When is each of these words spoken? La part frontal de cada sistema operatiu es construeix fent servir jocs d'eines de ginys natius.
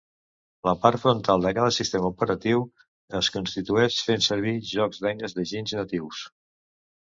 La 0.67 0.71
part 0.85 1.03
frontal 1.03 1.45
de 1.47 1.51
cada 1.57 1.73
sistema 1.75 2.09
operatiu 2.15 2.65
es 3.21 3.31
construeix 3.37 4.01
fent 4.11 4.27
servir 4.31 4.57
jocs 4.73 5.07
d'eines 5.07 5.41
de 5.41 5.49
ginys 5.55 5.79
natius. 5.83 6.27